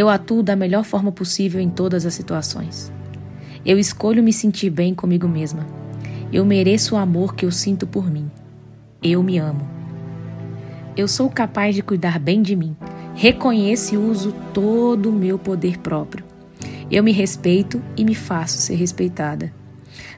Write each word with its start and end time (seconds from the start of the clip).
Eu 0.00 0.08
atuo 0.08 0.42
da 0.42 0.56
melhor 0.56 0.82
forma 0.82 1.12
possível 1.12 1.60
em 1.60 1.68
todas 1.68 2.06
as 2.06 2.14
situações. 2.14 2.90
Eu 3.66 3.78
escolho 3.78 4.22
me 4.22 4.32
sentir 4.32 4.70
bem 4.70 4.94
comigo 4.94 5.28
mesma. 5.28 5.66
Eu 6.32 6.42
mereço 6.42 6.94
o 6.94 6.98
amor 6.98 7.34
que 7.34 7.44
eu 7.44 7.52
sinto 7.52 7.86
por 7.86 8.10
mim. 8.10 8.30
Eu 9.02 9.22
me 9.22 9.36
amo. 9.36 9.68
Eu 10.96 11.06
sou 11.06 11.28
capaz 11.28 11.74
de 11.74 11.82
cuidar 11.82 12.18
bem 12.18 12.40
de 12.40 12.56
mim. 12.56 12.74
Reconheço 13.14 13.94
e 13.94 13.98
uso 13.98 14.34
todo 14.54 15.10
o 15.10 15.12
meu 15.12 15.38
poder 15.38 15.76
próprio. 15.76 16.24
Eu 16.90 17.04
me 17.04 17.12
respeito 17.12 17.82
e 17.94 18.02
me 18.02 18.14
faço 18.14 18.56
ser 18.56 18.76
respeitada. 18.76 19.52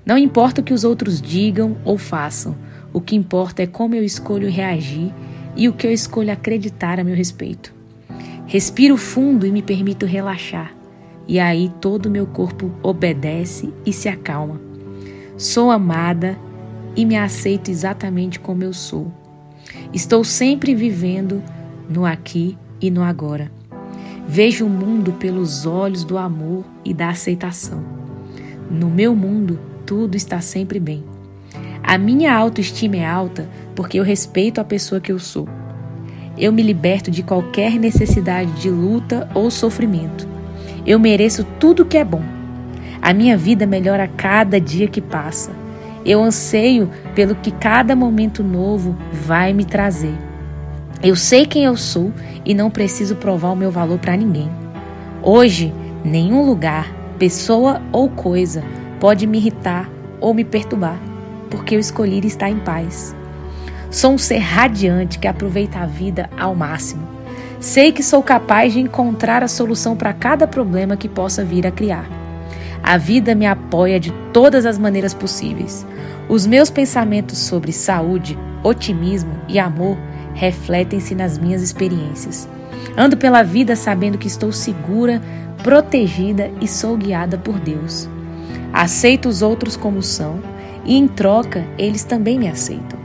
Não 0.06 0.16
importa 0.16 0.60
o 0.60 0.64
que 0.64 0.72
os 0.72 0.84
outros 0.84 1.20
digam 1.20 1.76
ou 1.84 1.98
façam, 1.98 2.56
o 2.92 3.00
que 3.00 3.16
importa 3.16 3.64
é 3.64 3.66
como 3.66 3.96
eu 3.96 4.04
escolho 4.04 4.48
reagir 4.48 5.12
e 5.56 5.68
o 5.68 5.72
que 5.72 5.88
eu 5.88 5.90
escolho 5.90 6.30
acreditar 6.30 7.00
a 7.00 7.04
meu 7.04 7.16
respeito. 7.16 7.81
Respiro 8.52 8.98
fundo 8.98 9.46
e 9.46 9.50
me 9.50 9.62
permito 9.62 10.04
relaxar, 10.04 10.74
e 11.26 11.40
aí 11.40 11.72
todo 11.80 12.04
o 12.04 12.10
meu 12.10 12.26
corpo 12.26 12.70
obedece 12.82 13.72
e 13.86 13.94
se 13.94 14.10
acalma. 14.10 14.60
Sou 15.38 15.70
amada 15.70 16.38
e 16.94 17.06
me 17.06 17.16
aceito 17.16 17.70
exatamente 17.70 18.38
como 18.38 18.62
eu 18.62 18.74
sou. 18.74 19.10
Estou 19.90 20.22
sempre 20.22 20.74
vivendo 20.74 21.42
no 21.88 22.04
aqui 22.04 22.58
e 22.78 22.90
no 22.90 23.02
agora. 23.02 23.50
Vejo 24.28 24.66
o 24.66 24.68
mundo 24.68 25.14
pelos 25.14 25.64
olhos 25.64 26.04
do 26.04 26.18
amor 26.18 26.62
e 26.84 26.92
da 26.92 27.08
aceitação. 27.08 27.82
No 28.70 28.90
meu 28.90 29.16
mundo, 29.16 29.58
tudo 29.86 30.14
está 30.14 30.42
sempre 30.42 30.78
bem. 30.78 31.02
A 31.82 31.96
minha 31.96 32.36
autoestima 32.36 32.96
é 32.96 33.06
alta 33.06 33.48
porque 33.74 33.98
eu 33.98 34.04
respeito 34.04 34.60
a 34.60 34.64
pessoa 34.64 35.00
que 35.00 35.10
eu 35.10 35.18
sou. 35.18 35.48
Eu 36.36 36.52
me 36.52 36.62
liberto 36.62 37.10
de 37.10 37.22
qualquer 37.22 37.78
necessidade 37.78 38.50
de 38.52 38.70
luta 38.70 39.28
ou 39.34 39.50
sofrimento. 39.50 40.28
Eu 40.86 40.98
mereço 40.98 41.44
tudo 41.60 41.84
que 41.84 41.98
é 41.98 42.04
bom. 42.04 42.22
A 43.00 43.12
minha 43.12 43.36
vida 43.36 43.66
melhora 43.66 44.04
a 44.04 44.08
cada 44.08 44.60
dia 44.60 44.88
que 44.88 45.00
passa. 45.00 45.52
Eu 46.04 46.22
anseio 46.22 46.90
pelo 47.14 47.34
que 47.34 47.50
cada 47.50 47.94
momento 47.94 48.42
novo 48.42 48.96
vai 49.12 49.52
me 49.52 49.64
trazer. 49.64 50.14
Eu 51.02 51.16
sei 51.16 51.46
quem 51.46 51.64
eu 51.64 51.76
sou 51.76 52.12
e 52.44 52.54
não 52.54 52.70
preciso 52.70 53.16
provar 53.16 53.50
o 53.50 53.56
meu 53.56 53.70
valor 53.70 53.98
para 53.98 54.16
ninguém. 54.16 54.50
Hoje, 55.22 55.72
nenhum 56.04 56.44
lugar, 56.44 56.92
pessoa 57.18 57.82
ou 57.92 58.08
coisa 58.08 58.64
pode 58.98 59.26
me 59.26 59.38
irritar 59.38 59.88
ou 60.20 60.32
me 60.32 60.44
perturbar, 60.44 60.98
porque 61.50 61.74
eu 61.74 61.80
escolhi 61.80 62.24
estar 62.26 62.48
em 62.48 62.58
paz. 62.58 63.14
Sou 63.92 64.12
um 64.14 64.18
ser 64.18 64.38
radiante 64.38 65.18
que 65.18 65.28
aproveita 65.28 65.80
a 65.80 65.86
vida 65.86 66.30
ao 66.38 66.54
máximo. 66.54 67.06
Sei 67.60 67.92
que 67.92 68.02
sou 68.02 68.22
capaz 68.22 68.72
de 68.72 68.80
encontrar 68.80 69.42
a 69.42 69.48
solução 69.48 69.94
para 69.94 70.14
cada 70.14 70.46
problema 70.46 70.96
que 70.96 71.10
possa 71.10 71.44
vir 71.44 71.66
a 71.66 71.70
criar. 71.70 72.08
A 72.82 72.96
vida 72.96 73.34
me 73.34 73.44
apoia 73.44 74.00
de 74.00 74.10
todas 74.32 74.64
as 74.64 74.78
maneiras 74.78 75.12
possíveis. 75.12 75.86
Os 76.26 76.46
meus 76.46 76.70
pensamentos 76.70 77.36
sobre 77.36 77.70
saúde, 77.70 78.38
otimismo 78.64 79.34
e 79.46 79.58
amor 79.58 79.98
refletem-se 80.32 81.14
nas 81.14 81.36
minhas 81.36 81.60
experiências. 81.60 82.48
Ando 82.96 83.18
pela 83.18 83.42
vida 83.42 83.76
sabendo 83.76 84.16
que 84.16 84.26
estou 84.26 84.52
segura, 84.52 85.20
protegida 85.62 86.50
e 86.62 86.66
sou 86.66 86.96
guiada 86.96 87.36
por 87.36 87.60
Deus. 87.60 88.08
Aceito 88.72 89.28
os 89.28 89.42
outros 89.42 89.76
como 89.76 90.02
são 90.02 90.40
e, 90.82 90.96
em 90.96 91.06
troca, 91.06 91.62
eles 91.76 92.04
também 92.04 92.38
me 92.38 92.48
aceitam. 92.48 93.01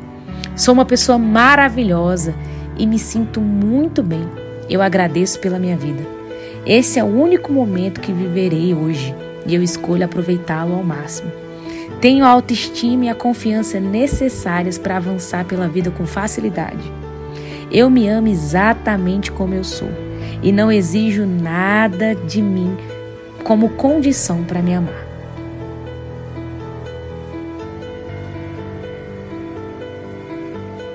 Sou 0.58 0.74
uma 0.74 0.86
pessoa 0.86 1.20
maravilhosa 1.20 2.34
e 2.76 2.88
me 2.88 2.98
sinto 2.98 3.40
muito 3.40 4.02
bem. 4.02 4.28
Eu 4.68 4.82
agradeço 4.82 5.40
pela 5.40 5.60
minha 5.60 5.78
vida. 5.78 6.04
Esse 6.66 6.98
é 6.98 7.04
o 7.04 7.08
único 7.08 7.54
momento 7.54 8.02
que 8.02 8.12
viverei 8.12 8.74
hoje 8.74 9.16
e 9.46 9.54
eu 9.54 9.62
escolho 9.62 10.04
aproveitá-lo 10.04 10.74
ao 10.74 10.84
máximo. 10.84 11.32
Tenho 12.02 12.26
a 12.26 12.30
autoestima 12.30 13.06
e 13.06 13.10
a 13.10 13.16
confiança 13.16 13.80
necessárias 13.80 14.80
para 14.80 14.98
avançar 14.98 15.46
pela 15.46 15.68
vida 15.68 15.92
com 15.92 16.08
facilidade. 16.08 16.92
Eu 17.72 17.88
me 17.88 18.08
amo 18.08 18.28
exatamente 18.28 19.32
como 19.32 19.54
eu 19.54 19.64
sou 19.64 19.90
e 20.42 20.52
não 20.52 20.72
exijo 20.72 21.24
nada 21.24 22.16
de 22.16 22.42
mim 22.42 22.76
como 23.44 23.70
condição 23.70 24.44
para 24.44 24.62
me 24.62 24.74
amar. 24.74 25.07